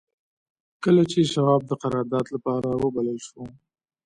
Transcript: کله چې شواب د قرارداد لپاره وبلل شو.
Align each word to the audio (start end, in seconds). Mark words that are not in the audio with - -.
کله 0.83 1.03
چې 1.11 1.19
شواب 1.33 1.61
د 1.67 1.71
قرارداد 1.83 2.25
لپاره 2.35 2.67
وبلل 2.81 3.19
شو. 3.27 3.43